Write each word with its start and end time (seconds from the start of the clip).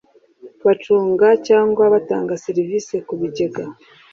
bacunga 0.65 1.27
cyangwa 1.47 1.83
batanga 1.93 2.33
serivisi 2.45 2.95
ku 3.07 3.13
bigega 3.19 3.63